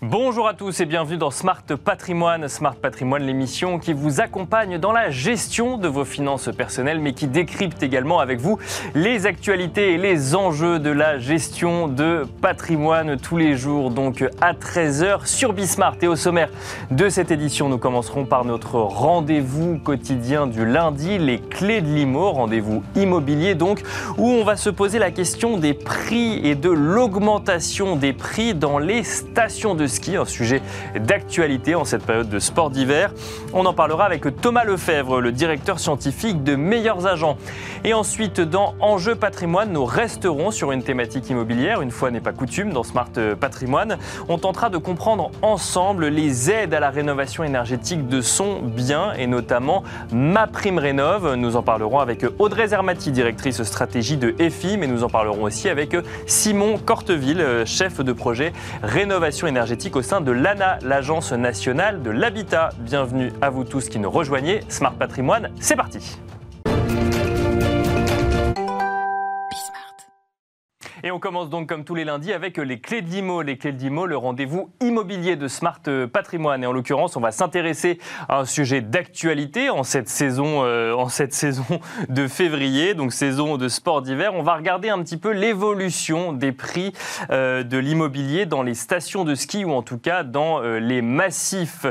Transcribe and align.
Bonjour 0.00 0.46
à 0.46 0.54
tous 0.54 0.78
et 0.78 0.86
bienvenue 0.86 1.16
dans 1.16 1.32
Smart 1.32 1.64
Patrimoine. 1.84 2.46
Smart 2.46 2.76
Patrimoine, 2.76 3.24
l'émission 3.24 3.80
qui 3.80 3.92
vous 3.92 4.20
accompagne 4.20 4.78
dans 4.78 4.92
la 4.92 5.10
gestion 5.10 5.76
de 5.76 5.88
vos 5.88 6.04
finances 6.04 6.50
personnelles, 6.56 7.00
mais 7.00 7.14
qui 7.14 7.26
décrypte 7.26 7.82
également 7.82 8.20
avec 8.20 8.38
vous 8.38 8.60
les 8.94 9.26
actualités 9.26 9.94
et 9.94 9.98
les 9.98 10.36
enjeux 10.36 10.78
de 10.78 10.90
la 10.90 11.18
gestion 11.18 11.88
de 11.88 12.24
patrimoine 12.40 13.16
tous 13.16 13.36
les 13.36 13.56
jours, 13.56 13.90
donc 13.90 14.24
à 14.40 14.52
13h 14.52 15.26
sur 15.26 15.52
Bismart. 15.52 15.96
Et 16.00 16.06
au 16.06 16.14
sommaire 16.14 16.50
de 16.92 17.08
cette 17.08 17.32
édition, 17.32 17.68
nous 17.68 17.78
commencerons 17.78 18.24
par 18.24 18.44
notre 18.44 18.76
rendez-vous 18.76 19.78
quotidien 19.78 20.46
du 20.46 20.64
lundi, 20.64 21.18
les 21.18 21.40
clés 21.40 21.80
de 21.80 21.88
l'IMO, 21.88 22.30
rendez-vous 22.30 22.84
immobilier 22.94 23.56
donc, 23.56 23.82
où 24.16 24.28
on 24.28 24.44
va 24.44 24.54
se 24.54 24.70
poser 24.70 25.00
la 25.00 25.10
question 25.10 25.56
des 25.56 25.74
prix 25.74 26.34
et 26.46 26.54
de 26.54 26.70
l'augmentation 26.70 27.96
des 27.96 28.12
prix 28.12 28.54
dans 28.54 28.78
les 28.78 29.02
stations 29.02 29.74
de 29.74 29.87
ski, 29.88 30.16
un 30.16 30.24
sujet 30.24 30.62
d'actualité 30.98 31.74
en 31.74 31.84
cette 31.84 32.04
période 32.04 32.28
de 32.28 32.38
sport 32.38 32.70
d'hiver. 32.70 33.12
On 33.52 33.66
en 33.66 33.72
parlera 33.72 34.04
avec 34.04 34.24
Thomas 34.40 34.64
Lefebvre, 34.64 35.20
le 35.20 35.32
directeur 35.32 35.78
scientifique 35.78 36.42
de 36.44 36.56
Meilleurs 36.56 37.06
Agents. 37.06 37.36
Et 37.84 37.94
ensuite, 37.94 38.40
dans 38.40 38.74
Enjeu 38.80 39.14
patrimoine, 39.14 39.72
nous 39.72 39.84
resterons 39.84 40.50
sur 40.50 40.72
une 40.72 40.82
thématique 40.82 41.30
immobilière. 41.30 41.80
Une 41.80 41.90
fois 41.90 42.10
n'est 42.10 42.20
pas 42.20 42.32
coutume 42.32 42.72
dans 42.72 42.82
Smart 42.82 43.10
Patrimoine, 43.40 43.98
on 44.28 44.38
tentera 44.38 44.70
de 44.70 44.78
comprendre 44.78 45.30
ensemble 45.42 46.06
les 46.08 46.50
aides 46.50 46.74
à 46.74 46.80
la 46.80 46.90
rénovation 46.90 47.44
énergétique 47.44 48.08
de 48.08 48.20
son 48.20 48.60
bien 48.60 49.12
et 49.14 49.26
notamment 49.26 49.82
Ma 50.12 50.46
Prime 50.46 50.78
Rénov. 50.78 51.34
Nous 51.34 51.56
en 51.56 51.62
parlerons 51.62 52.00
avec 52.00 52.24
Audrey 52.38 52.68
Zermati, 52.68 53.10
directrice 53.10 53.62
stratégie 53.62 54.16
de 54.16 54.34
EFI, 54.38 54.76
mais 54.78 54.86
nous 54.86 55.04
en 55.04 55.08
parlerons 55.08 55.44
aussi 55.44 55.68
avec 55.68 55.96
Simon 56.26 56.78
Corteville, 56.78 57.62
chef 57.64 58.00
de 58.00 58.12
projet 58.12 58.52
rénovation 58.82 59.46
énergétique 59.46 59.77
au 59.94 60.02
sein 60.02 60.20
de 60.20 60.32
l'ANA, 60.32 60.78
l'Agence 60.82 61.32
nationale 61.32 62.02
de 62.02 62.10
l'habitat. 62.10 62.70
Bienvenue 62.78 63.32
à 63.40 63.48
vous 63.48 63.62
tous 63.62 63.88
qui 63.88 64.00
nous 64.00 64.10
rejoignez. 64.10 64.60
Smart 64.68 64.92
Patrimoine, 64.92 65.50
c'est 65.60 65.76
parti. 65.76 66.18
Et 71.08 71.10
on 71.10 71.20
commence 71.20 71.48
donc 71.48 71.70
comme 71.70 71.84
tous 71.84 71.94
les 71.94 72.04
lundis 72.04 72.34
avec 72.34 72.58
les 72.58 72.80
clés 72.80 73.00
de 73.00 73.08
l'IMO. 73.08 73.40
Les 73.40 73.56
clés 73.56 73.72
de 73.72 73.78
l'IMO, 73.78 74.04
le 74.04 74.18
rendez-vous 74.18 74.68
immobilier 74.82 75.36
de 75.36 75.48
Smart 75.48 75.80
Patrimoine. 76.12 76.62
Et 76.62 76.66
en 76.66 76.72
l'occurrence, 76.72 77.16
on 77.16 77.20
va 77.22 77.32
s'intéresser 77.32 77.98
à 78.28 78.40
un 78.40 78.44
sujet 78.44 78.82
d'actualité 78.82 79.70
en 79.70 79.84
cette 79.84 80.10
saison, 80.10 80.64
euh, 80.64 80.92
en 80.92 81.08
cette 81.08 81.32
saison 81.32 81.64
de 82.10 82.28
février, 82.28 82.92
donc 82.92 83.14
saison 83.14 83.56
de 83.56 83.68
sport 83.68 84.02
d'hiver. 84.02 84.34
On 84.34 84.42
va 84.42 84.54
regarder 84.54 84.90
un 84.90 85.02
petit 85.02 85.16
peu 85.16 85.30
l'évolution 85.30 86.34
des 86.34 86.52
prix 86.52 86.92
euh, 87.30 87.62
de 87.62 87.78
l'immobilier 87.78 88.44
dans 88.44 88.62
les 88.62 88.74
stations 88.74 89.24
de 89.24 89.34
ski 89.34 89.64
ou 89.64 89.72
en 89.72 89.80
tout 89.80 89.96
cas 89.96 90.24
dans 90.24 90.60
euh, 90.60 90.78
les 90.78 91.00
massifs 91.00 91.86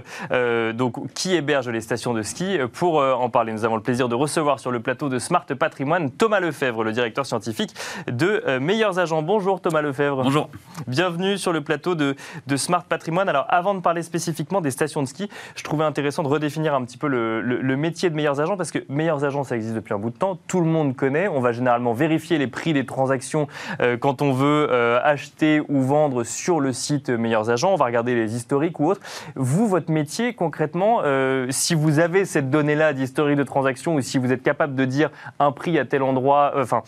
donc, 0.76 1.12
qui 1.16 1.34
hébergent 1.34 1.70
les 1.70 1.82
stations 1.82 2.14
de 2.14 2.22
ski? 2.22 2.60
Pour 2.72 2.98
en 2.98 3.32
parler, 3.32 3.52
nous 3.52 3.66
avons 3.66 3.78
le 3.78 3.82
plaisir 3.82 4.10
de 4.10 4.16
recevoir 4.16 4.60
sur 4.60 4.70
le 4.70 4.80
plateau 4.80 5.10
de 5.10 5.18
Smart 5.18 5.46
Patrimoine 5.46 6.12
Thomas 6.12 6.40
Lefebvre, 6.40 6.84
le 6.84 6.92
directeur 6.92 7.26
scientifique 7.26 7.74
de 8.06 8.60
Meilleurs 8.60 9.00
agents. 9.00 9.07
Bonjour 9.10 9.62
Thomas 9.62 9.82
Lefebvre. 9.82 10.22
Bonjour. 10.24 10.50
Bienvenue 10.86 11.38
sur 11.38 11.54
le 11.54 11.62
plateau 11.62 11.96
de, 11.96 12.16
Smart 12.58 12.84
Patrimoine. 12.84 13.30
Alors 13.30 13.46
avant 13.48 13.74
de 13.74 13.80
parler 13.80 14.04
spécifiquement 14.04 14.60
des 14.60 14.70
stations 14.70 15.02
de 15.02 15.08
ski, 15.08 15.30
je 15.56 15.64
trouvais 15.64 15.86
intéressant 15.86 16.24
de 16.24 16.28
redéfinir 16.28 16.76
un 16.76 16.84
petit 16.84 16.98
peu 16.98 17.08
le, 17.08 17.78
métier 17.78 18.10
de 18.10 18.16
meilleurs 18.16 18.42
agents 18.42 18.58
parce 18.58 18.72
que 18.72 18.80
meilleurs 18.90 19.24
agents, 19.24 19.46
ça 19.46 19.56
existe 19.56 19.76
depuis 19.76 19.94
un 19.94 19.98
bout 19.98 20.10
de 20.10 20.18
temps. 20.18 20.38
Tout 20.48 20.60
le 20.60 20.66
monde 20.66 20.94
connaît. 20.94 21.30
On 21.30 21.40
va 21.40 21.54
généralement 21.54 21.94
vérifier 21.94 22.38
les 22.38 22.48
prix 22.48 22.74
des 22.74 22.86
transactions 22.86 23.48
euh, 23.80 23.96
quand 23.96 24.22
on 24.22 24.34
veut 24.34 24.68
euh, 24.70 25.00
acheter 25.02 25.62
ou 25.70 25.82
vendre 25.82 26.26
sur 26.26 26.60
le 26.60 26.74
site 26.74 27.10
meilleurs 27.10 27.50
agents. 27.50 27.72
On 27.72 27.78
va 27.78 27.86
regarder 27.86 28.14
les 28.14 28.36
historiques 28.36 28.80
ou 28.82 28.88
autres. 28.88 29.02
Vous, 29.36 29.68
votre 29.68 29.90
métier 29.90 30.34
concrètement, 30.34 31.00
euh, 31.06 31.48
si 31.50 31.76
vous 31.76 32.00
avez 32.00 32.26
cette 32.26 32.50
donnée-là 32.50 32.92
d'historique 32.92 33.38
de 33.38 33.44
transactions 33.44 33.96
ou 33.96 34.02
si 34.02 34.18
vous 34.18 34.34
êtes 34.34 34.44
capable 34.44 34.76
de 34.76 34.84
dire 34.84 35.12
un 35.40 35.54
prix 35.54 35.80
à 35.80 35.86
tel 35.86 36.04
endroit, 36.04 36.52
enfin 36.58 36.84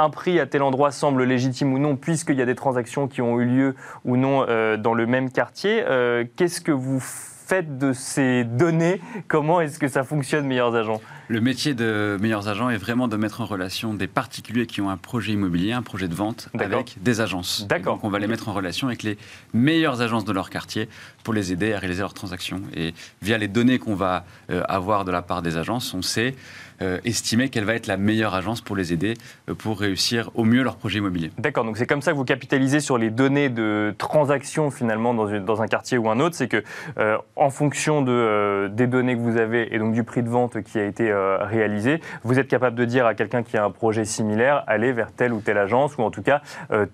un 0.00 0.10
prix 0.10 0.40
à 0.40 0.46
tel 0.46 0.62
endroit 0.62 0.90
semble 0.90 1.24
légitime 1.24 1.72
ou 1.72 1.78
non, 1.78 1.96
puisqu'il 1.96 2.36
y 2.36 2.42
a 2.42 2.46
des 2.46 2.54
transactions 2.54 3.06
qui 3.06 3.20
ont 3.20 3.38
eu 3.40 3.44
lieu 3.44 3.74
ou 4.04 4.16
non 4.16 4.46
euh, 4.48 4.76
dans 4.76 4.94
le 4.94 5.06
même 5.06 5.30
quartier. 5.30 5.84
Euh, 5.86 6.24
qu'est-ce 6.36 6.60
que 6.60 6.72
vous 6.72 7.00
faites 7.00 7.78
de 7.78 7.92
ces 7.92 8.44
données? 8.44 9.00
Comment 9.28 9.60
est-ce 9.60 9.78
que 9.78 9.88
ça 9.88 10.02
fonctionne, 10.04 10.46
meilleurs 10.46 10.74
agents? 10.74 11.00
Le 11.30 11.40
métier 11.40 11.74
de 11.74 12.18
meilleurs 12.20 12.48
agents 12.48 12.70
est 12.70 12.76
vraiment 12.76 13.06
de 13.06 13.16
mettre 13.16 13.40
en 13.40 13.44
relation 13.44 13.94
des 13.94 14.08
particuliers 14.08 14.66
qui 14.66 14.80
ont 14.80 14.90
un 14.90 14.96
projet 14.96 15.30
immobilier, 15.30 15.70
un 15.70 15.80
projet 15.80 16.08
de 16.08 16.14
vente 16.16 16.48
avec 16.58 16.96
des 17.00 17.20
agences. 17.20 17.68
D'accord. 17.68 17.94
Donc 17.94 18.04
on 18.04 18.08
va 18.08 18.18
les 18.18 18.26
mettre 18.26 18.48
en 18.48 18.52
relation 18.52 18.88
avec 18.88 19.04
les 19.04 19.16
meilleures 19.54 20.02
agences 20.02 20.24
de 20.24 20.32
leur 20.32 20.50
quartier 20.50 20.88
pour 21.22 21.32
les 21.32 21.52
aider 21.52 21.72
à 21.72 21.78
réaliser 21.78 22.00
leurs 22.00 22.14
transactions. 22.14 22.62
Et 22.74 22.94
via 23.22 23.38
les 23.38 23.46
données 23.46 23.78
qu'on 23.78 23.94
va 23.94 24.24
euh, 24.50 24.64
avoir 24.68 25.04
de 25.04 25.12
la 25.12 25.22
part 25.22 25.40
des 25.40 25.56
agences, 25.56 25.94
on 25.94 26.02
sait 26.02 26.34
euh, 26.82 26.98
estimer 27.04 27.50
quelle 27.50 27.64
va 27.64 27.74
être 27.74 27.86
la 27.86 27.98
meilleure 27.98 28.34
agence 28.34 28.62
pour 28.62 28.74
les 28.74 28.94
aider 28.94 29.12
euh, 29.50 29.54
pour 29.54 29.78
réussir 29.78 30.30
au 30.34 30.44
mieux 30.44 30.62
leur 30.62 30.76
projet 30.76 30.98
immobilier. 30.98 31.30
D'accord, 31.36 31.64
donc 31.64 31.76
c'est 31.76 31.86
comme 31.86 32.00
ça 32.00 32.12
que 32.12 32.16
vous 32.16 32.24
capitalisez 32.24 32.80
sur 32.80 32.96
les 32.96 33.10
données 33.10 33.50
de 33.50 33.94
transactions 33.98 34.70
finalement 34.70 35.12
dans, 35.12 35.40
dans 35.40 35.60
un 35.60 35.66
quartier 35.66 35.98
ou 35.98 36.08
un 36.08 36.20
autre, 36.20 36.36
c'est 36.36 36.48
que 36.48 36.64
euh, 36.96 37.18
en 37.36 37.50
fonction 37.50 38.00
de, 38.00 38.70
des 38.72 38.86
données 38.86 39.14
que 39.14 39.20
vous 39.20 39.36
avez 39.36 39.74
et 39.74 39.78
donc 39.78 39.92
du 39.92 40.04
prix 40.04 40.22
de 40.22 40.30
vente 40.30 40.62
qui 40.62 40.78
a 40.78 40.86
été 40.86 41.12
réalisé, 41.40 42.00
vous 42.24 42.38
êtes 42.38 42.48
capable 42.48 42.76
de 42.76 42.84
dire 42.84 43.06
à 43.06 43.14
quelqu'un 43.14 43.42
qui 43.42 43.56
a 43.56 43.64
un 43.64 43.70
projet 43.70 44.04
similaire, 44.04 44.64
allez 44.66 44.92
vers 44.92 45.12
telle 45.12 45.32
ou 45.32 45.40
telle 45.40 45.58
agence 45.58 45.96
ou 45.96 46.02
en 46.02 46.10
tout 46.10 46.22
cas 46.22 46.42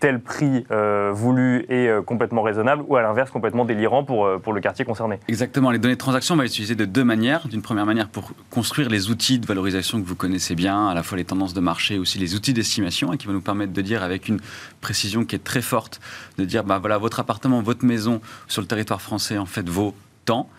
tel 0.00 0.20
prix 0.20 0.66
voulu 1.12 1.64
et 1.69 1.91
complètement 2.04 2.42
raisonnable 2.42 2.84
ou 2.87 2.97
à 2.97 3.03
l'inverse 3.03 3.31
complètement 3.31 3.64
délirant 3.64 4.04
pour, 4.04 4.28
pour 4.42 4.53
le 4.53 4.60
quartier 4.60 4.84
concerné. 4.84 5.20
Exactement, 5.28 5.70
les 5.70 5.78
données 5.78 5.94
de 5.94 6.00
transactions, 6.00 6.34
on 6.34 6.38
va 6.38 6.44
les 6.44 6.75
de 6.75 6.84
deux 6.84 7.04
manières. 7.04 7.48
D'une 7.48 7.62
première 7.62 7.87
manière 7.87 8.09
pour 8.09 8.32
construire 8.50 8.88
les 8.88 9.10
outils 9.10 9.38
de 9.38 9.47
valorisation 9.47 10.00
que 10.00 10.06
vous 10.06 10.14
connaissez 10.14 10.54
bien, 10.54 10.88
à 10.88 10.94
la 10.94 11.03
fois 11.03 11.19
les 11.19 11.25
tendances 11.25 11.54
de 11.54 11.60
marché, 11.60 11.98
aussi 11.98 12.19
les 12.19 12.34
outils 12.34 12.53
d'estimation, 12.53 13.12
et 13.12 13.19
qui 13.19 13.26
vont 13.26 13.32
nous 13.32 13.41
permettre 13.41 13.72
de 13.72 13.82
dire 13.82 14.03
avec 14.03 14.28
une 14.28 14.41
précision 14.81 15.25
qui 15.25 15.37
est 15.37 15.44
très 15.44 15.62
forte, 15.62 16.00
de 16.38 16.44
dire, 16.44 16.64
bah, 16.64 16.78
voilà, 16.78 16.98
votre 16.98 17.20
appartement, 17.20 17.60
votre 17.62 17.84
maison 17.84 18.20
sur 18.48 18.62
le 18.62 18.69
territoire 18.69 19.00
français, 19.00 19.38
en 19.38 19.47
fait, 19.47 19.69
vaut 19.69 19.94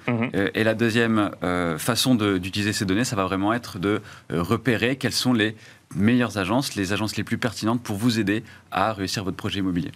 Mhm. 0.07 0.31
Euh, 0.35 0.50
et 0.53 0.63
la 0.63 0.73
deuxième 0.73 1.31
euh, 1.44 1.78
façon 1.78 2.16
d'utiliser 2.16 2.73
ces 2.73 2.85
données, 2.85 3.03
ça 3.03 3.16
va 3.16 3.23
vraiment 3.25 3.53
être 3.53 3.79
de 3.79 4.01
euh, 4.31 4.41
repérer 4.41 4.95
quels 4.95 5.13
sont 5.13 5.33
les 5.33 5.55
meilleures 5.96 6.38
agences, 6.38 6.75
les 6.75 6.94
agences 6.94 7.16
les 7.16 7.24
plus 7.24 7.38
pertinentes 7.38 7.81
pour 7.81 7.96
vous 7.96 8.20
aider 8.20 8.44
à 8.72 8.94
réussir 8.94 9.24
votre 9.24 9.38
projet 9.38 9.59
immobilier. 9.59 9.92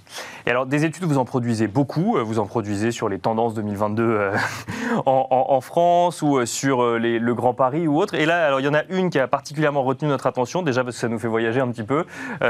Et 0.45 0.49
alors, 0.49 0.65
des 0.65 0.85
études, 0.85 1.03
vous 1.03 1.17
en 1.17 1.25
produisez 1.25 1.67
beaucoup. 1.67 2.17
Euh, 2.17 2.23
vous 2.23 2.39
en 2.39 2.45
produisez 2.45 2.91
sur 2.91 3.09
les 3.09 3.19
tendances 3.19 3.53
2022 3.53 4.03
euh, 4.03 4.37
en, 5.05 5.61
France 5.61 6.21
ou 6.21 6.37
euh, 6.37 6.45
sur 6.45 6.83
le 6.97 7.33
Grand 7.33 7.53
Paris 7.53 7.87
ou 7.87 7.99
autre. 7.99 8.15
Et 8.15 8.25
là, 8.25 8.45
alors, 8.45 8.59
il 8.59 8.65
y 8.65 8.69
en 8.69 8.73
a 8.73 8.83
une 8.89 9.09
qui 9.09 9.19
a 9.19 9.27
particulièrement 9.27 9.83
retenu 9.83 10.07
notre 10.07 10.27
attention, 10.27 10.63
déjà 10.63 10.83
parce 10.83 10.95
que 10.95 11.01
ça 11.01 11.09
nous 11.09 11.19
fait 11.19 11.27
voyager 11.27 11.59
un 11.59 11.69
petit 11.69 11.83
peu. 11.83 12.05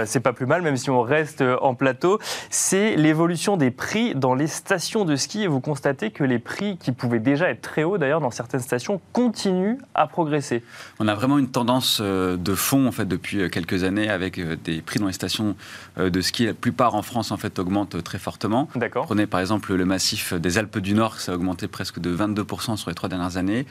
c'est 0.05 0.19
pas 0.19 0.33
plus 0.33 0.45
mal, 0.45 0.61
même 0.61 0.77
si 0.77 0.89
on 0.89 1.01
reste 1.01 1.43
en 1.61 1.75
plateau. 1.75 2.19
C'est 2.49 2.95
l'évolution 2.95 3.57
des 3.57 3.71
prix 3.71 4.15
dans 4.15 4.35
les 4.35 4.47
stations 4.47 5.05
de 5.05 5.15
ski. 5.15 5.43
Et 5.43 5.47
vous 5.47 5.59
constatez 5.59 6.11
que 6.11 6.23
les 6.23 6.39
prix, 6.39 6.77
qui 6.77 6.91
pouvaient 6.91 7.19
déjà 7.19 7.49
être 7.49 7.61
très 7.61 7.83
hauts 7.83 7.97
d'ailleurs 7.97 8.21
dans 8.21 8.31
certaines 8.31 8.61
stations, 8.61 9.01
continuent 9.13 9.77
à 9.95 10.07
progresser. 10.07 10.63
On 10.99 11.07
a 11.07 11.15
vraiment 11.15 11.37
une 11.37 11.49
tendance 11.49 12.01
de 12.01 12.55
fond, 12.55 12.87
en 12.87 12.91
fait, 12.91 13.05
depuis 13.05 13.30
depuis 13.31 13.43
euh, 13.43 13.49
quelques 13.49 13.83
années 13.83 14.09
avec 14.09 14.37
euh, 14.37 14.55
des 14.63 14.81
prix 14.81 14.99
dans 14.99 15.07
les 15.07 15.13
stations 15.13 15.55
euh, 15.97 16.09
de 16.09 16.21
ski. 16.21 16.45
La 16.45 16.53
plupart 16.53 16.95
en 16.95 17.01
France, 17.01 17.31
en 17.31 17.37
fait, 17.37 17.59
augmentent 17.59 18.03
très 18.03 18.19
fortement. 18.19 18.67
D'accord. 18.75 19.05
Prenez 19.05 19.27
par 19.27 19.39
exemple 19.39 19.73
le 19.73 19.85
massif 19.85 20.33
des 20.33 20.57
Alpes 20.57 20.79
du 20.79 20.93
Nord, 20.93 21.19
ça 21.19 21.31
a 21.31 21.35
augmenté 21.35 21.67
presque 21.67 21.99
de 21.99 22.15
22% 22.15 22.77
sur 22.77 22.89
les 22.89 22.95
trois 22.95 23.09
dernières 23.09 23.37
années. 23.37 23.65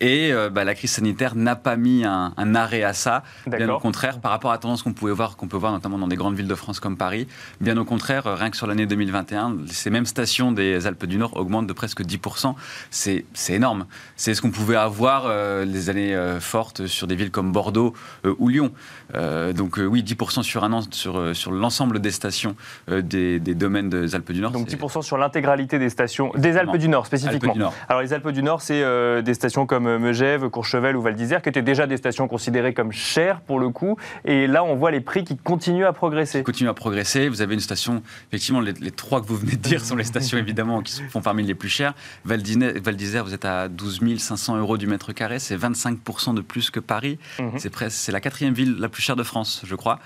Et 0.00 0.32
bah, 0.50 0.64
la 0.64 0.74
crise 0.74 0.90
sanitaire 0.90 1.36
n'a 1.36 1.54
pas 1.54 1.76
mis 1.76 2.04
un, 2.04 2.54
arrêt 2.56 2.82
à 2.82 2.92
ça. 2.92 3.22
Bien 3.46 3.68
au 3.68 3.78
contraire, 3.78 4.18
par 4.18 4.32
rapport 4.32 4.50
à 4.50 4.54
la 4.54 4.58
tendance 4.58 4.82
qu'on 4.82 4.92
pouvait 4.92 5.12
voir, 5.12 5.36
qu'on 5.36 5.46
peut 5.46 5.56
voir 5.56 5.70
notamment 5.70 5.96
dans 5.96 6.08
des 6.08 6.16
grandes 6.16 6.34
villes 6.34 6.48
de 6.48 6.54
France 6.56 6.80
comme 6.80 6.96
Paris, 6.96 7.28
bien 7.60 7.76
au 7.76 7.84
contraire, 7.84 8.24
rien 8.24 8.50
que 8.50 8.56
sur 8.56 8.66
l'année 8.66 8.86
2021, 8.86 9.58
ces 9.68 9.90
mêmes 9.90 10.06
stations 10.06 10.50
des 10.50 10.88
Alpes 10.88 11.06
du 11.06 11.18
Nord 11.18 11.36
augmentent 11.36 11.68
de 11.68 11.72
presque 11.72 12.02
10%. 12.02 12.54
C'est 12.90 13.24
énorme. 13.50 13.86
C'est 14.16 14.34
ce 14.34 14.42
qu'on 14.42 14.50
pouvait 14.50 14.74
avoir 14.74 15.28
les 15.64 15.88
années 15.88 16.36
fortes 16.40 16.86
sur 16.88 17.06
des 17.06 17.14
villes 17.14 17.30
comme 17.30 17.52
Bordeaux 17.52 17.94
ou 18.24 18.48
Lyon. 18.48 18.72
Euh, 19.14 19.52
donc 19.52 19.78
euh, 19.78 19.84
oui, 19.84 20.02
10% 20.02 20.42
sur 20.42 20.64
un 20.64 20.72
an 20.72 20.80
sur, 20.90 21.18
euh, 21.18 21.34
sur 21.34 21.52
l'ensemble 21.52 22.00
des 22.00 22.10
stations 22.10 22.56
des, 22.88 23.38
domaines 23.40 23.88
des 23.88 24.14
Alpes 24.14 24.32
du 24.32 24.40
Nord. 24.40 24.52
Donc 24.52 24.68
10% 24.68 25.02
sur 25.02 25.18
l'intégralité 25.18 25.78
des 25.78 25.90
stations, 25.90 26.32
des 26.36 26.56
Alpes 26.56 26.76
du 26.76 26.88
Nord 26.88 27.06
spécifiquement. 27.06 27.72
Alors 27.88 28.02
les 28.02 28.12
Alpes 28.12 28.30
du 28.30 28.42
Nord, 28.42 28.62
c'est 28.62 28.82
des 29.22 29.34
stations 29.34 29.66
comme 29.66 29.98
Megève, 29.98 30.48
Courchevel 30.48 30.96
ou 30.96 31.02
Val 31.02 31.14
d'Isère, 31.14 31.42
qui 31.42 31.48
étaient 31.48 31.62
déjà 31.62 31.86
des 31.86 31.96
stations 31.96 32.28
considérées 32.28 32.74
comme 32.74 32.92
chères 32.92 33.40
pour 33.40 33.60
le 33.60 33.68
coup. 33.68 33.96
Et 34.24 34.46
là, 34.46 34.64
on 34.64 34.74
voit 34.74 34.90
les 34.90 35.00
prix 35.00 35.24
qui 35.24 35.36
continuent 35.36 35.86
à 35.86 35.92
progresser. 35.92 36.38
Qui 36.38 36.44
continuent 36.44 36.70
à 36.70 36.74
progresser. 36.74 37.28
Vous 37.28 37.42
avez 37.42 37.54
une 37.54 37.60
station, 37.60 38.02
effectivement, 38.30 38.60
les, 38.60 38.72
trois 38.90 39.20
que 39.20 39.26
vous 39.26 39.36
venez 39.36 39.52
de 39.52 39.56
dire 39.56 39.84
sont 39.84 39.96
les 39.96 40.04
stations 40.04 40.38
évidemment 40.42 40.82
qui 40.82 41.02
font 41.02 41.20
parmi 41.20 41.42
les 41.42 41.54
plus 41.54 41.68
chères. 41.68 41.94
Val 42.24 42.42
d'Isère, 42.42 43.24
vous 43.24 43.34
êtes 43.34 43.44
à 43.44 43.68
12 43.68 44.00
500 44.18 44.56
euros 44.58 44.78
du 44.78 44.86
mètre 44.86 45.12
carré, 45.12 45.38
c'est 45.38 45.56
25% 45.56 46.34
de 46.34 46.40
plus 46.40 46.70
que 46.70 46.80
Paris. 46.80 47.18
Mhm. 47.38 47.52
C'est 47.58 47.72
C'est 47.90 48.12
la 48.12 48.20
quatrième 48.20 48.54
ville 48.54 48.76
la 48.78 48.88
plus 48.88 49.01
chères 49.02 49.16
de 49.16 49.22
France, 49.22 49.62
je 49.64 49.74
crois. 49.74 49.98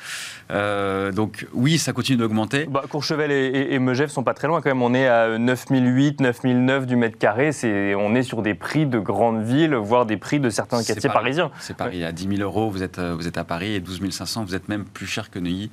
donc 0.51 1.47
oui, 1.53 1.79
ça 1.79 1.93
continue 1.93 2.19
d'augmenter. 2.19 2.67
Bah, 2.67 2.85
Courchevel 2.89 3.31
et, 3.31 3.75
et, 3.75 3.79
Megève 3.79 4.09
sont 4.09 4.23
pas 4.23 4.35
très 4.35 4.49
loin 4.49 4.61
quand 4.61 4.71
même. 4.71 4.83
On 4.83 4.95
est 4.95 5.07
à 5.07 5.39
9008, 5.39 6.21
9009 6.21 6.87
du 6.87 6.97
mètre 6.97 7.19
carré. 7.19 7.53
C'est, 7.53 7.95
on 7.95 8.15
est 8.15 8.23
sur 8.23 8.43
des 8.43 8.55
prix 8.55 8.87
de 8.87 8.99
grandes 8.99 9.43
villes, 9.43 9.75
voire 9.75 10.07
des 10.07 10.17
prix 10.17 10.41
de 10.41 10.51
certains 10.51 10.83
quartiers 10.83 11.11
parisiens. 11.11 11.51
C'est 11.61 11.77
Paris. 11.77 12.05
À 12.05 12.13
10 12.13 12.37
000 12.37 12.41
euros, 12.41 12.71
vous 12.71 12.83
êtes, 12.83 12.99
vous 12.99 13.27
êtes 13.29 13.39
à 13.39 13.45
Paris 13.45 13.75
et 13.75 13.81
12 13.81 14.11
500, 14.11 14.45
vous 14.45 14.55
êtes 14.55 14.69
même 14.69 14.85
plus 14.85 15.07
cher 15.07 15.31
que 15.31 15.39
Neuilly. 15.39 15.71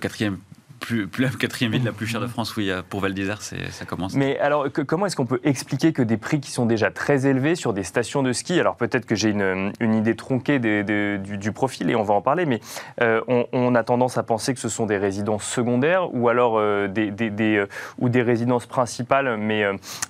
quatrième 0.00 0.38
plus, 0.84 1.08
la 1.18 1.28
quatrième 1.28 1.72
ville 1.72 1.84
la 1.84 1.92
plus 1.92 2.06
chère 2.06 2.20
de 2.20 2.26
France, 2.26 2.56
oui, 2.56 2.70
pour 2.90 3.00
Val 3.00 3.14
d'Isère, 3.14 3.40
ça 3.42 3.84
commence. 3.86 4.14
Mais 4.14 4.38
alors, 4.38 4.66
comment 4.86 5.06
est-ce 5.06 5.16
qu'on 5.16 5.26
peut 5.26 5.40
expliquer 5.44 5.92
que 5.92 6.02
des 6.02 6.16
prix 6.16 6.40
qui 6.40 6.50
sont 6.50 6.66
déjà 6.66 6.90
très 6.90 7.26
élevés 7.26 7.54
sur 7.54 7.72
des 7.72 7.82
stations 7.82 8.22
de 8.22 8.32
ski, 8.32 8.60
alors 8.60 8.76
peut-être 8.76 9.06
que 9.06 9.14
j'ai 9.14 9.30
une, 9.30 9.72
idée 9.80 10.16
tronquée 10.16 10.58
du, 10.58 11.52
profil 11.52 11.90
et 11.90 11.94
on 11.94 12.02
va 12.02 12.14
en 12.14 12.20
parler, 12.20 12.46
mais 12.46 12.60
euh, 13.00 13.20
on, 13.52 13.74
a 13.74 13.82
tendance 13.84 14.18
à 14.18 14.22
penser 14.22 14.54
que 14.54 14.60
ce 14.60 14.68
sont 14.68 14.86
des 14.86 14.98
résidences 14.98 15.44
secondaires 15.44 16.14
ou 16.14 16.28
alors 16.28 16.58
euh, 16.58 16.88
des, 16.88 17.12
euh, 17.20 17.66
ou 17.98 18.08
des 18.08 18.22
résidences 18.22 18.66
principales, 18.66 19.36
mais 19.36 19.64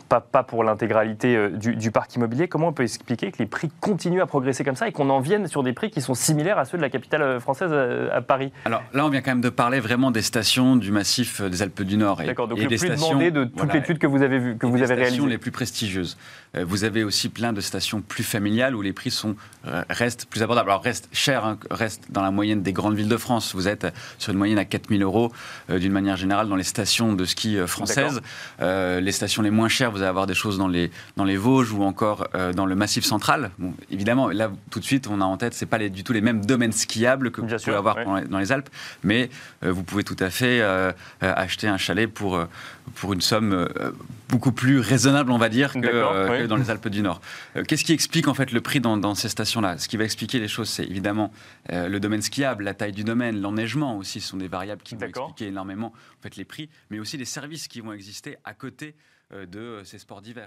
pas, 0.08 0.20
pas 0.20 0.42
pour 0.42 0.64
l'intégralité 0.64 1.50
du, 1.50 1.90
parc 1.90 2.14
immobilier. 2.16 2.48
Comment 2.48 2.68
on 2.68 2.72
peut 2.72 2.82
expliquer 2.82 3.30
que 3.30 3.38
les 3.38 3.46
prix 3.46 3.70
continuent 3.80 4.22
à 4.22 4.26
progresser 4.26 4.64
comme 4.64 4.76
ça 4.76 4.88
et 4.88 4.92
qu'on 4.92 5.10
en 5.10 5.20
vienne 5.20 5.46
sur 5.46 5.62
des 5.62 5.72
prix 5.72 5.90
qui 5.90 6.00
sont 6.00 6.14
similaires 6.14 6.58
à 6.58 6.64
ceux 6.64 6.76
de 6.76 6.82
la 6.82 6.90
capitale 6.90 7.40
française 7.40 7.72
à 7.72 8.20
Paris? 8.20 8.52
Alors 8.64 8.82
là, 8.92 9.06
on 9.06 9.08
vient 9.08 9.20
quand 9.20 9.32
même 9.32 9.40
de 9.40 9.48
parler 9.48 9.80
vraiment 9.80 10.10
des 10.10 10.22
stations 10.22 10.63
du 10.76 10.90
massif 10.90 11.42
des 11.42 11.62
Alpes 11.62 11.82
du 11.82 11.96
Nord. 11.96 12.22
D'accord, 12.24 12.48
donc 12.48 12.58
et 12.58 12.62
le 12.62 12.68
des 12.68 12.76
plus 12.76 12.88
stations, 12.88 13.08
demandé 13.10 13.30
de 13.30 13.44
toute 13.44 13.72
l'étude 13.72 13.98
que 13.98 14.06
vous 14.06 14.22
avez, 14.22 14.38
vu, 14.38 14.56
que 14.56 14.66
vous 14.66 14.76
avez 14.76 14.86
réalisée. 14.86 15.06
stations 15.06 15.26
les 15.26 15.38
plus 15.38 15.50
prestigieuses. 15.50 16.16
Euh, 16.56 16.64
vous 16.66 16.84
avez 16.84 17.04
aussi 17.04 17.28
plein 17.28 17.52
de 17.52 17.60
stations 17.60 18.00
plus 18.00 18.24
familiales 18.24 18.74
où 18.74 18.82
les 18.82 18.92
prix 18.92 19.10
sont, 19.10 19.36
euh, 19.66 19.82
restent 19.90 20.26
plus 20.26 20.42
abordables. 20.42 20.70
Alors, 20.70 20.82
restent 20.82 21.08
chers, 21.12 21.44
hein, 21.44 21.58
restent 21.70 22.06
dans 22.10 22.22
la 22.22 22.30
moyenne 22.30 22.62
des 22.62 22.72
grandes 22.72 22.96
villes 22.96 23.08
de 23.08 23.16
France. 23.16 23.54
Vous 23.54 23.68
êtes 23.68 23.86
sur 24.18 24.32
une 24.32 24.38
moyenne 24.38 24.58
à 24.58 24.64
4000 24.64 25.02
euros 25.02 25.32
euh, 25.70 25.78
d'une 25.78 25.92
manière 25.92 26.16
générale 26.16 26.48
dans 26.48 26.56
les 26.56 26.64
stations 26.64 27.12
de 27.12 27.24
ski 27.24 27.56
françaises. 27.66 28.20
les 28.60 29.12
stations 29.12 29.42
les 29.42 29.50
moins 29.50 29.68
chères, 29.68 29.90
vous 29.90 29.98
allez 29.98 30.06
avoir 30.06 30.26
des 30.26 30.34
choses 30.34 30.58
dans 30.58 30.68
les, 30.68 30.90
dans 31.16 31.24
les 31.24 31.36
Vosges 31.36 31.72
ou 31.72 31.82
encore 31.82 32.28
dans 32.54 32.66
le 32.66 32.74
Massif 32.74 33.04
central. 33.04 33.50
Bon, 33.58 33.74
évidemment, 33.90 34.28
là, 34.28 34.50
tout 34.70 34.80
de 34.80 34.84
suite, 34.84 35.08
on 35.08 35.20
a 35.20 35.24
en 35.24 35.36
tête, 35.36 35.54
ce 35.54 35.64
pas 35.64 35.78
les, 35.78 35.90
du 35.90 36.04
tout 36.04 36.12
les 36.12 36.20
mêmes 36.20 36.44
domaines 36.44 36.72
skiables 36.72 37.30
que 37.30 37.40
vous 37.40 37.46
pouvez 37.46 37.76
avoir 37.76 37.96
dans 38.28 38.38
les 38.38 38.52
Alpes, 38.52 38.68
mais 39.02 39.30
vous 39.62 39.82
pouvez 39.82 40.04
tout 40.04 40.16
à 40.18 40.30
fait 40.30 40.53
acheter 41.20 41.68
un 41.68 41.78
chalet 41.78 42.06
pour, 42.06 42.46
pour 42.94 43.12
une 43.12 43.20
somme 43.20 43.68
beaucoup 44.34 44.52
plus 44.52 44.80
raisonnable, 44.80 45.30
on 45.30 45.38
va 45.38 45.48
dire, 45.48 45.72
que, 45.72 46.46
dans 46.46 46.56
les 46.56 46.68
Alpes 46.68 46.88
du 46.88 47.02
Nord. 47.02 47.20
Euh, 47.56 47.62
qu'est-ce 47.62 47.84
qui 47.84 47.92
explique 47.92 48.26
en 48.26 48.34
fait 48.34 48.50
le 48.50 48.60
prix 48.60 48.80
dans, 48.80 49.14
ces 49.14 49.28
stations-là? 49.28 49.78
Ce 49.78 49.88
qui 49.88 49.96
va 49.96 50.04
expliquer 50.04 50.40
les 50.40 50.48
choses, 50.48 50.68
c'est 50.68 50.84
évidemment 50.84 51.32
euh, 51.70 51.88
le 51.88 52.00
domaine 52.00 52.20
skiable, 52.20 52.64
la 52.64 52.74
taille 52.74 52.92
du 52.92 53.04
domaine, 53.04 53.40
l'enneigement 53.40 53.96
aussi, 53.96 54.20
ce 54.20 54.28
sont 54.28 54.36
des 54.36 54.48
variables 54.48 54.82
qui 54.82 54.96
vont 54.96 55.06
expliquer 55.06 55.46
énormément 55.46 55.92
en 56.18 56.22
fait, 56.22 56.34
les 56.36 56.44
prix, 56.44 56.68
mais 56.90 56.98
aussi 56.98 57.16
les 57.16 57.24
services 57.24 57.68
qui 57.68 57.80
vont 57.80 57.92
exister 57.92 58.36
à 58.44 58.54
côté 58.54 58.96
euh, 59.32 59.46
de 59.46 59.82
ces 59.84 59.98
sports 59.98 60.20
d'hiver. 60.20 60.42